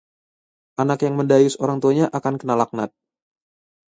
[0.81, 2.89] anak yang mendayus orang tuanya akan kena laknat